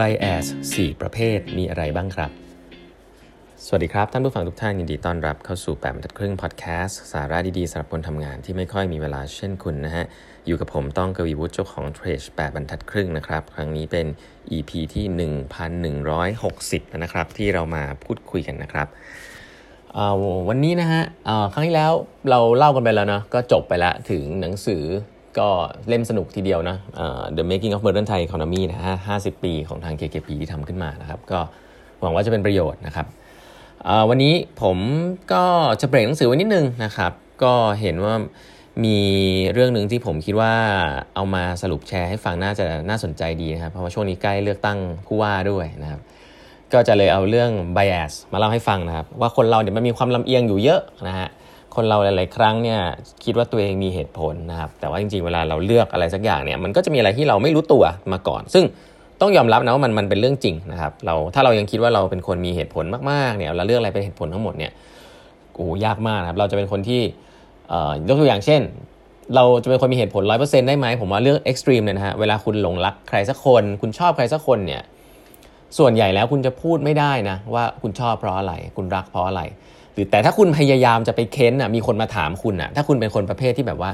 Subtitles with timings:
[0.00, 2.30] bias 4 ประเภทมีอะไรบ้างครับ
[3.66, 10.04] สวัสดีครับ ท่านผู้ฟังทุกท่านยินดีต้อนรับเข้าสู่ 8บรรทัดครึ่งพอดแคสต์สาระดีๆสำหรับคนทำงานที่ไม่ค่อยมีเวลาเช่นคุณนะฮะ
[10.46, 14.06] อยู่กับผมต้องกวีวุฒิเจ้าของเทรช8บรรทัดครึ่งนะครับ ครั้งนี้เป็น
[14.56, 15.04] EP ที่
[16.30, 18.86] 1160 นะครับ ที่เรามาพูดคุยกันนะครับ
[20.48, 21.02] วันนี้นะฮะ
[21.52, 21.92] ครั้งที่แล้ว
[22.30, 24.84] เราเล่ากันไปแล้วเนาะก็จบไปแล้วถึงหนังสือ
[25.38, 25.48] ก็
[25.88, 26.76] เล่มสนุกทีเดียวนะ
[27.36, 31.40] The Making of Modern Thai Economy นะฮะ50 ปีของทาง KKP ที่ทำขึ้นมานะครับ ก็
[32.00, 33.06] หวังว่าจะเป็นประโยชน์นะครับ
[34.08, 34.76] วันนี้ผม
[35.32, 35.44] ก็
[35.80, 37.12] จะเบรกหนังสือไว้นิดนึงนะครับ
[37.42, 38.14] ก็เห็นว่า
[38.84, 38.98] มี
[39.52, 40.54] เรื่องหนึ่งที่ผมคิดว่า
[41.14, 46.00] เอามาสรุปแชร์ให้ฟังน่าจะน่าสนใจดีนะครับ เพราะว่าช่วงนี้ใกล้เลือกตั้งผู้ว่าด้วยนะครับ
[46.72, 51.28] ก็จะเลยเอาเรื่อง bias มาเล่าให้ฟังนะครับ ว่าคนเราเนี่ยมันมีความลำเอียงอยู่เยอะนะฮะ
[51.76, 52.80] คนเราหลาย ๆ ครั้งเนี่ย
[53.24, 58.64] คิดว่าตัวเองมีเหตุผลนะครับแต่ว่าจริง ๆ เวลาเราเลือกอะไรสักอย่างเนี่ยมันก็จะมีอะไรที่เราไม่รู้ตัวมาก่อน ซึ่ง
[59.20, 64.72] ต้องยอมรับนะว่ามันมันเป็นเรื่องจริงนะครับเราถ้าเรายังคิดว่าเราเป็นคนมีเหตุผลมาก ๆ เนี่ยเราเลือกอะไรเป็นเหตุผลทั้งหมดเนี่ย
[65.54, 67.02] โอ้ยากมากนะครับเราจะเป็นคนที่
[68.08, 68.60] ยกตัวอย่างเช่น
[69.34, 74.82] เราจะเป็นคนมีเหตุผลร้อยเปอร์เซ็นต์ได้ไหมผมว่าเรื่องเอ็กซ์ตรีมเนี่ยนะฮะเวลาคุณหลงรักใครสักคน คุณชอบใครสักคนเนี่ย
[75.78, 83.90] ส่วนใหญ่แล้วคุณจะพูดไม่ได้นะว่าคุณชอบเพราะอะไร คุณรักเพราะอะไรือแต่ถ้าคุณพยายามจะไปเค้นอะมีคนมาถามคุณอะถ้าคุณเป็นคนประเภทที่แบบว่า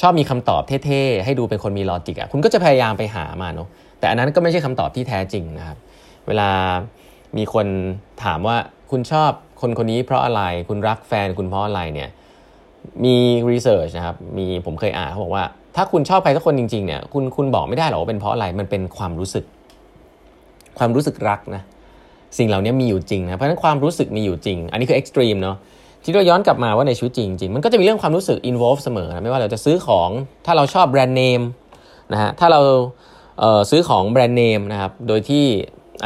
[0.00, 3.68] ชอบมีคำตอบเท่ๆให้ดูเป็นคนมี logic อะคุณก็จะพยายามไปหามาเนาะ
[3.98, 5.78] แต่อันนั้นก็ไม่ใช่คำตอบที่แท้จริงนะครับ
[6.26, 6.48] เวลา
[7.36, 7.66] มีคน
[8.24, 8.56] ถามว่า
[8.90, 12.10] คุณชอบคนคนนี้เพราะอะไรคุณรักแฟนคุณเพราะอะไรเนี่ย
[13.04, 13.16] มี
[13.52, 15.44] research นะครับมีผมเคยอ่านเขาบอกว่า
[15.76, 19.44] ถ้าคุณชอบใครสักคนจริงๆเนี่ยคุณคุณบอกไม่ได้หรอกว่าเป็นเพราะอะไรมันเป็นความรู้สึก
[20.78, 21.62] ความรู้สึกรักนะ
[22.38, 25.56] สิ่งเหล่านี้มีอยู่จริงนะเพราะฉะนั้นความรู้สึกมีอยู่จริง อันนี้คือ extreme เนาะ
[26.04, 30.10] ที่เราย้อนกลับมาว่าในชีวิตจริงจริงมันก็จะมีเรื่องความรู้สึก involve เสมอนะไม่ว่าเราจะซื้อของ
[30.46, 31.40] ถ้าเราชอบแบรนด์เนม
[32.12, 35.44] นะฮะถ้าเราซื้อของแบรนด์เนมนะครับโดยที่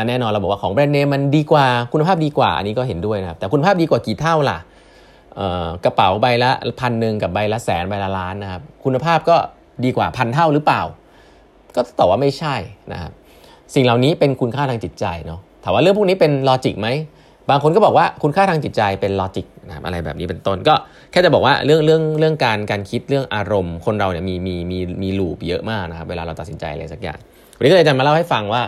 [0.09, 4.59] แน่นอนเราบอกว่าของแบรนด์เนมมันดีกว่าคุณภาพดีกว่า อันนี้ก็เห็นด้วยนะครับแต่คุณภาพดีกว่ากี่เท่าล่ะ
[5.85, 9.37] กระเป๋าใบละพันหนึ่งกับใบละแสนใบละล้านนะครับคุณภาพก็
[9.85, 10.83] ดีกว่าพันเท่าหรือเปล่า
[11.75, 12.55] ก็ตอบว่าไม่ใช่
[12.93, 13.13] นะครับ
[13.75, 16.89] สิ่งเหล่านี้เป็นคุณค่าทางจิตใจเนาะ ถามว่าเรื่องพวกนี้เป็น logic ไหม
[17.51, 20.75] บางคนก็บอกว่าคุณค่าทางจิตใจเป็น logic นะครับอะไรแบบนี้เป็นต้นก็
[21.11, 27.19] แค่จะบอกว่าเรื่องเรื่องเรื่องการการคิดเรื่องอารมณ์ คนเราเนี่ยมีมีมีมี loop เยอะมากนะครับเวลาเราตัดสินใจอะไรสักอย่าง
[27.57, 28.63] วันนี้ก็เลยจะมาเล่าให้ฟังว่า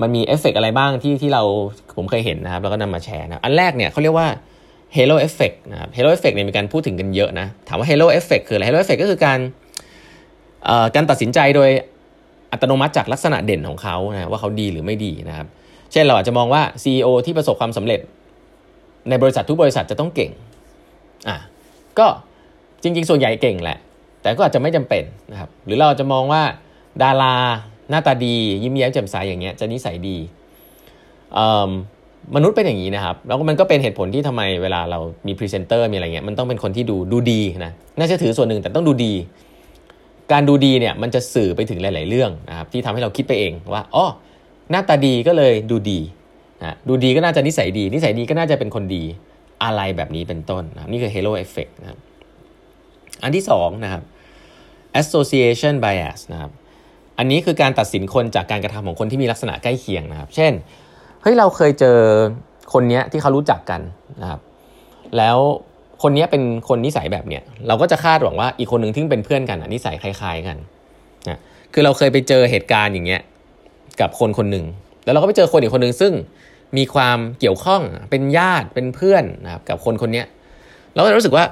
[0.00, 1.42] มันมีเอฟเฟกอะไรบ้างที่ที่เรา
[1.96, 4.28] ผมเคยเห็นนะครับแล้วก็นำมาแชร์นะอันแรกเนี่ยเขาเรียกว่า
[4.96, 9.38] Halo Effect นะครับ Halo Effect เนี่ยมีการพูดถึงกันเยอะนะถามว่า Halo Effect คืออะไร Halo Effect ก็คือการ
[10.94, 11.70] การตัดสินใจโดย
[12.52, 15.46] อัตโนมัติจากลักษณะเด่นของเขานะว่าเขาดีหรือไม่ดีนะครับ
[15.92, 18.00] เช่นเราอาจจะมองว่า CEO ที่ประสบความสำเร็จ
[19.08, 20.30] ในบริษัททุกบริษัทจะต้องเก่ง
[21.28, 21.36] อะ
[21.98, 22.06] ก็
[22.82, 23.78] จริงๆ ส่วนใหญ่เก่งแหละ
[24.22, 26.42] แต่ก็อาจจะไม่จำเป็นนะครับหรือเราจะมองว่า
[27.02, 27.34] ดารา
[27.90, 30.16] หน้าตาดี ยิ้มแย้มแจ่มใสอย่างเงี้ยจะนิสัยดี
[32.36, 39.12] มนุษย์เป็นอย่างนี้นะครับ แล้วมันก็เป็นเหตุผลที่ทำไมเวลาเรามีพรีเซนเตอร์มีอะไรเงี้ยมันต้องเป็นคนที่ดูดูดีนะน่าจะถือส่วนหนึ่งแต่ต้องดูดี
[40.32, 44.06] การดูดีเนี่ยมันจะสื่อไปถึงหลาย ๆ เรื่องนะครับที่ทำให้เราคิดไปเองว่าอ๋อ
[44.70, 46.00] หน้าตาดีก็เลยดูดี
[46.62, 49.02] นะดูดีก็น่าจะนิสัยดี นิสัยดีก็น่าจะเป็นคนดี
[49.64, 51.98] อะไรแบบนี้เป็นต้นนะนี่คือ halo effect นะครับ
[53.22, 54.02] อันที่2นะครับ
[55.00, 56.50] association bias นะครับ
[57.18, 60.52] อันนี้คือการตัดสินคนจากการกระทำของคนที่มีลักษณะใกล้เคียงนะครับ เช่น
[61.22, 61.98] เฮ้ยเราเคยเจอ
[62.72, 63.80] คนนี้ที่เขารู้จักกัน
[64.22, 64.40] นะครับ
[65.16, 65.38] แล้ว
[66.02, 70.56] คนนี้เป็นคนนิสัยแบบเนี้ยเราก็จะคาดหวังว่าอีกคนหนึ่งที่เป็นเพื่อนกันนิสัยคล้าย ๆกัน
[71.28, 71.40] นะ
[71.72, 73.22] คือเราเคยไปเจอเหตุการณ์อย่างเงี้ย
[74.00, 74.64] กับคนคนหนึ่ง
[75.04, 76.12] แล้วเราก็ไปเจอคนอีกคนหนึ่งซึ่ง
[76.76, 80.22] มีความเกี่ยวข้องเป็นญาติเป็นเพื่อนนะครับกับคนคนนี้
[80.94, 81.44] เราก็รู้สึกว่า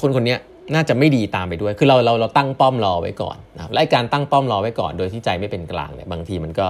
[0.00, 0.36] คนคนนี้
[0.74, 6.66] น่าจะไม่ดีตามไปด้วย คือเราเราเราตั้งป้อมรอไว้ก่อนนะครับและการตั้งป้อมรอไว้ก่อน โดยที่ใจไม่เป็นกลางเนี่ยบางทีมันก็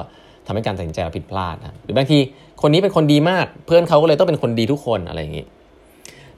[0.46, 2.18] ทำให้การตัดสินใจเราผิดพลาดนะหรือบางที
[2.62, 5.44] คนนี้เป็นคนดีมาก เพื่อนเขาก็เลยต้องเป็นคนดีทุกคนอะไรอย่างนี้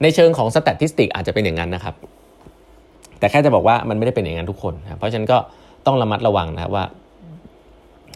[0.01, 1.95] ในเชิงของสแตติติอาจจะเป็นอย่างนั้นนะครับ
[3.19, 5.37] แต่แค่จะบอกว่ามันไม่ได้เป็นอย่างนั้นทุกคนนะเพราะฉะนั้นก็
[5.85, 6.85] ต้องระมัดระวังนะครับว่า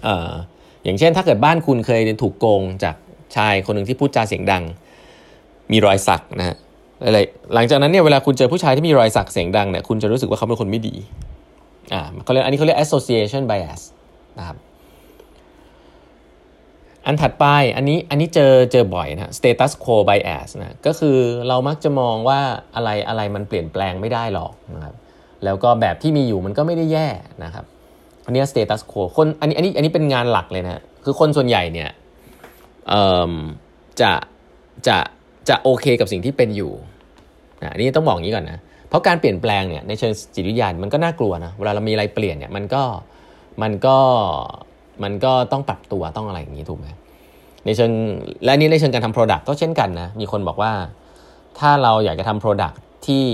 [0.04, 0.32] เอ่อ
[0.88, 2.96] อย่างเช่น ถ้าเกิดบ้านคุณเคยถูกโกงจาก
[3.36, 4.64] ชายคนหนึ่งที่พูดจาเสียงดัง
[5.72, 6.56] มีรอยสักนะฮะ
[7.06, 7.20] อะไร
[7.54, 10.96] หลังจากนั้นเนี่ยเวลาคุณเจอผู้ชายที่มีรอยสักเสียงดังเนี่ยคุณจะรู้สึกว่าเขาเป็นคนไม่ดี
[11.94, 13.82] อ่าเขาเรียกอันนี้เขาเรียก association bias
[14.40, 14.58] นะครับ
[17.06, 17.46] อันถัดไป
[17.76, 21.18] อันนี้อันนี้เจอเจอบ่อยนะ status quo bias นะก็คือ
[21.48, 22.40] เรามักจะมองว่า
[22.76, 24.96] อะไรอะไรมันเปลี่ยนแปลงไม่ได้หรอกนะครับ
[25.44, 27.08] แล้วก็แบบที่มีอยู่มันก็ไม่ได้แย่
[27.44, 27.66] นะครับ
[28.28, 31.90] อันนี้ status quo คนอันนี้อันนี้อันนี้เป็นงานหลักเลยนะคือคนส่วนใหญ่เนี่ย
[34.02, 34.12] จะ
[34.88, 34.98] จะ
[35.50, 36.72] จะโอเคกับสิ่งที่เป็นอยู่
[37.64, 38.60] นะอันนี้ต้องบอกอย่างนี้ก่อนนะ
[38.90, 42.84] เพราะการเปลี่ยนแปลงเนี่ยในเชิงจิตวิทยามันก็น่ากลัวนะเวลาเรามีอะไรเปลี่ยนเนี่ยมันก็
[43.62, 43.98] มันก็
[45.04, 46.88] มันก็ต้องปรับตัวต้องอะไรอย่างนี้ถูกไหม
[47.66, 47.92] ในเชิง
[48.44, 50.72] และนี่ในเชิงการทำ Product ก็เช่นกันนะมีคนบอกว่า
[51.60, 52.76] ถ้าเราอยากจะทำ Product
[53.08, 53.26] ที่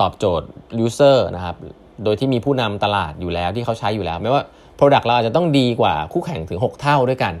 [0.00, 0.48] ตอบโจทย์
[0.84, 1.56] User นะครับ
[2.04, 4.42] โดยที่มีผู้นำตลาดอยู่แล้วที่เขาใช้อยู่แล้ว ไม่ว่า
[4.78, 7.34] Product เราอาจจะต้องดีกว่าคู่แข่งถึง 6 เท่าด้วยกัน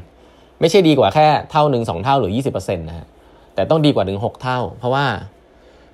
[0.60, 3.06] ไม่ใช่ดีกว่าแค่เท่าหนึ่งสองเท่าหรือ 20%นะฮะ
[3.54, 5.04] แต่ต้องดีกว่าถึง 6 เท่า เพราะว่า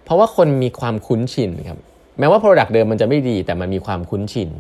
[0.04, 1.78] เพราะว่าคนมีความคุ้นชินครับ
[2.18, 4.50] แม้ว่า Product เดิมมันจะไม่ดีแต่มันมีความคุ้นชิน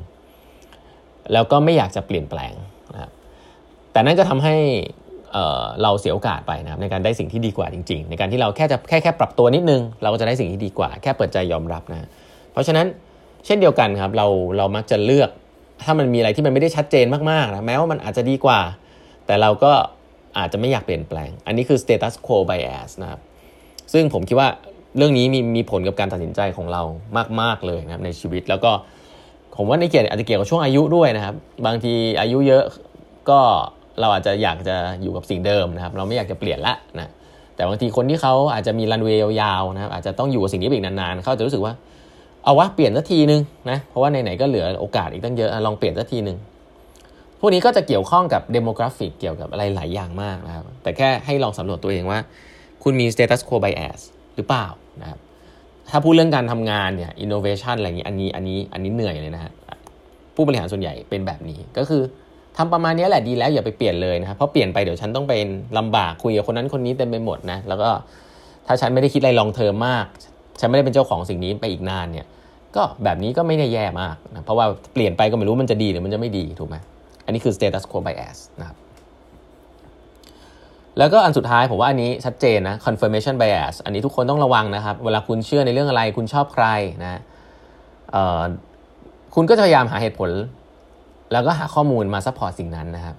[1.32, 2.54] แล้วก็ไม่อยากจะเปลี่ยนแปลง
[2.94, 3.10] นะครับ
[3.92, 4.56] แต่นั่นก็ทำให้
[5.32, 12.08] เเราเสียโอกาสไปนะครับในการได้สิ่งที่ดีกว่าจริง ๆ ในการที่เราแค่จะแค่แค่ปรับตัวนิดนึง เราก็จะได้สิ่งที่ดีกว่า แค่เปิดใจยอมรับนะ
[12.52, 12.86] เพราะฉะนั้น
[13.46, 14.26] เช่นเดียวกันครับเรา
[14.58, 15.30] เรามักจะเลือก
[15.84, 18.60] ถ้ามันมีอะไรที่มันไม่ได้ชัดเจนมากๆนะแม้ว่ามันอาจจะดีกว่า
[19.26, 19.72] แต่เราก็
[20.38, 23.20] อาจจะไม่อยากเปลี่ยนแปลง อันนี้คือ status quo bias นะครับ
[23.92, 24.48] ซึ่งผมคิดว่า
[24.96, 26.82] เรื่องนี้มีมีผลกับการตัดสินใจของเรา
[27.40, 28.70] มาก ๆ เลยนะครับในชีวิตแล้วก็
[29.56, 31.34] ผมว่าในเกี่ยวอาจจะเกี่ยวกับช่วงอายุด้วยนะครับ
[31.66, 32.64] บางทีอายุเยอะ
[33.30, 33.40] ก็
[34.00, 37.10] เราอาจจะอยากจะอยู่กับสิ่งเดิมนะครับ เราไม่อยากจะเปลี่ยนละนะ
[37.54, 41.72] แต่บางทีคนที่เขาอาจจะมีรันเวย์ยาวๆนะครับอาจจะต้องอยู่กับสิ่งนี้อีกนานๆเขาจะรู้สึกว่า
[42.48, 43.40] เอาวะเปลี่ยนสักทีนึง
[43.70, 46.36] นะเพราะว่าไหนๆก็เหลือโอกาสอีกตั้งเยอะลองเปลี่ยนสักทีนึง
[47.40, 52.18] พวกนี้ก็จะเกี่ยวข้องกับ demographic เกี่ยวกับอะไรหลายอย่างมากนะครับแต่แค่ให้ลองสำรวจตัวเองว่า
[52.82, 54.00] คุณมี status quo bias
[54.36, 54.66] หรือเปล่า
[55.00, 55.18] นะครับ
[55.90, 59.52] ถ้าพูดเรื่องการทำงานเนี่ย innovation อะไรอย่างนี้อันนี้อันนี้อันนี้เหนื่อยเลยนะฮะ
[60.34, 62.02] ผู้บริหารส่วนใหญ่เป็นแบบนี้ก็คือ
[62.56, 65.46] ทำประมาณนี้แหละดีแล้วอย่าไปเปลี่ยนเลยนะครับเพราะเปลี่ยนไปเดี๋ยวฉันต้องเป็น
[65.78, 67.90] ลำบากคุยกับคนนั้นคนนี้เต็มไปหมดนะแล้วก็
[68.66, 70.06] ถ้าฉันไม่ได้คิดอะไรลองเทอมมาก
[70.60, 72.26] ฉันไม่ได้เป็นเจ้าของสิ่งนี้ไปอีกนานเนี่ย
[72.76, 76.76] ก็แบบนี้ก็ไม่ได้แย่มากนะเพราะว่าเปลี่ยนไปก็ไม่รู้มันจะดีหรือมันจะไม่ดีถูกไหม
[77.24, 78.76] อันนี้คือ status quo bias นะครับ
[80.98, 86.66] แล้วก็อันสุดท้ายผมว่าอันนี้ชัดเจนนะ confirmation bias อันนี้ทุกคนต้องระวังนะครับ เวลาคุณเชื่อในเรื่องอะไร คุณชอบใคร
[87.02, 87.20] นะ
[89.34, 90.30] คุณก็จะพยายามหาเหตุผล
[91.32, 93.16] แล้วก็หาข้อมูลมา support สิ่งนั้นนะครับ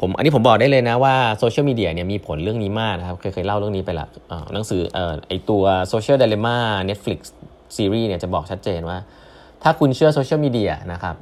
[0.00, 4.06] ผมอันนี้ผมบอกได้เลยนะว่าโซเชียลมีเดียเนี่ยมีผลเรื่องนี้มากนะครับ เคยเคยเล่าเรื่องนี้ไปละ
[4.54, 4.80] หนังสือ
[5.28, 5.62] ไอตัว
[5.92, 6.56] social dilemma
[6.90, 7.20] Netflix
[7.76, 8.98] ซีรีส์เนี่ยจะบอกชัดเจนว่า
[9.62, 11.14] ถ้าคุณเชื่อโซเชียลมีเดียนะครับ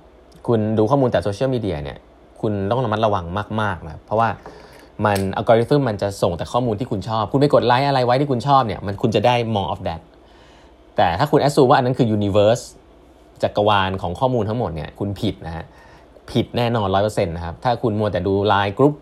[0.47, 1.99] คุณดูข้อมูลแต่โซเชียลมีเดียเนี่ย
[2.41, 3.25] คุณต้องระมัดระวัง
[3.61, 4.29] มากๆนะเพราะว่า
[5.05, 10.00] มันอัลกอริทึมมันจะส่งแต่ข้อมูลที่คุณชอบ คุณไปกดไลค์อะไรไว้ที่คุณชอบเนี่ยมันคุณจะได้ more of that
[10.97, 12.64] แต่ถ้าคุณ assume ว่าอันนั้นคือ universe
[13.43, 15.64] จักรวาลของข้อมูลทั้งหมดเนี่ยคุณผิดนะฮะ
[16.31, 18.94] ผิดแน่นอนร้อยเปอร์เซ็นต์นะครับถ้าคุณมัวแต่ดูไลน์กรุ๊ป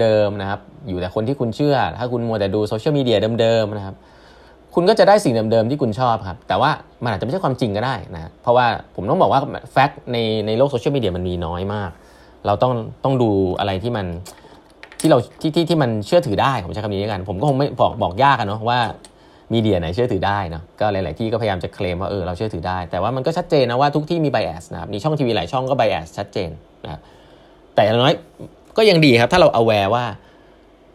[0.00, 3.96] เดิมๆนะครับอยู่แต่คนที่คุณเชื่อ ถ้าคุณมัวแต่ดูโซเชียลมีเดียเดิมๆนะครับ
[4.74, 6.70] คุณก็จะได้สิ่งเดิมๆที่คุณชอบครับ แต่ว่า
[7.04, 8.66] มันอาจจะไม่ใช่ความจริงก็ได้นะ เพราะว่า
[8.96, 9.40] ผมต้องบอกว่า
[9.72, 10.16] fact ใน
[10.46, 11.90] ในโลกโซเชียลมีเดียมันมีน้อยมาก
[12.46, 12.72] เราต้อง
[13.04, 14.06] ต้องดูอะไรที่มัน
[15.00, 18.80] ที่เราที่ที่ที่มันเชื่อถือได้ผมใช้คำนี้กัน ผมก็คงไม่บอกบอกยากกันเนาะว่า
[19.52, 26.50] media ไหนเชื่อถือได้นะก็หลาย ๆ ที่ก็พยายามจะเคลมว่าเออเราเชื่อถือได้ แต่ว่ามันก็ชัดเจนนะว่าทุกที่มี bias นะครับมีช่องทีวีหลายช่องก็ bias ชัดเจน
[26.84, 27.00] นะ
[27.74, 28.14] แต่อย่างน้อย
[28.76, 30.04] ก็ยังดีครับถ้าเรา aware ว่า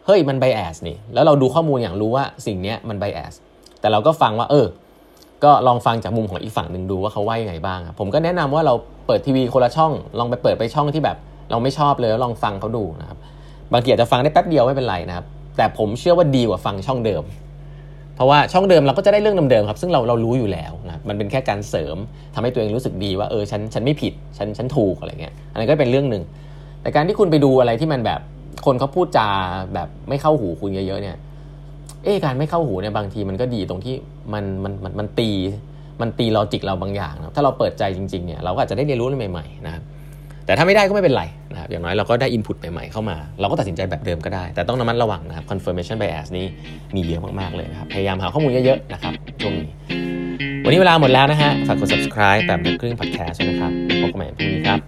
[0.06, 3.34] เฮ้ยมัน bias นี่แล้วเราดูข้อมูลอย่างรู้ว่าสิ่งนี้มัน bias
[3.80, 4.66] แต่เราก็ฟังว่า เออ
[5.44, 8.74] ก็ลองฟังจากมุมของอีกฝั่งหนึ่งดูว่าเขาว่ายังไงบ้างผมก็แนะนำว่าเรา
[9.06, 11.16] เปิดทีวีคนละช่อง ลองไปเปิดไปช่องที่แบบ
[11.50, 13.18] เราไม่ชอบเลยแล้วลองฟังเขาดูนะครับ
[13.72, 15.26] บางทีอาจจะฟังได้แป๊บเดียวไม่เป็นไรนะครับ
[15.56, 17.22] แต่ผมเชื่อว่าดีกว่าฟังช่องเดิม
[18.14, 21.96] เพราะว่าช่องเดิมเราก็จะได้เรื่องเดิมๆครับ ซึ่งเราเรารู้อยู่แล้วนะมันเป็นแค่การเสริม
[22.34, 26.22] ทำให้ตัวเองรู้สึกดีว่าเออฉันฉันไม่ผิดฉันฉันถูกอะไรเงี้ยอันนี้ก็เป็นเรื่องหนึ่ง
[26.82, 28.20] แต่การที่คุณไปดูอะไรที่มันแบบ
[28.66, 29.28] คนเขาพูดจา
[29.74, 31.16] แบบไม่เข้าหูคุณเยอะๆเนี่ย
[32.04, 33.94] เอ๊การไม่เข้าหูเนี่ยบางทีมันก็ดีตรงที่
[34.32, 35.30] มันมันมันมันตี
[36.00, 39.82] มันตีลอจิกเราบางอย่างนะถ้าเราเปิดใจจริงๆเนี่ยเราก็อาจจะได้เรียนรู้อะไรใหม่ๆนะครับ
[40.46, 46.46] แต่ถ้าไม่ได้ก็ไม่เป็นไรนะครับอย่างน้อยเราก็ได้อินพุตใหม่ๆเข้ามา เราก็ตัดสินใจแบบเดิมก็ได้ แต่ต้องระมัดระวังนะครับ confirmation bias นี้
[46.94, 49.12] มีเยอะมากๆเลยนะครับพยายามหาข้อมูลเยอะๆนะครับ
[49.42, 49.68] ช่วงนี้
[50.64, 54.78] วันนี้เวลาหมดแล้วนะฮะฝากกด subscribe แบบเดินครึ่ง podcast นะครับพบกันใหม่พรุ่งนี้ครับ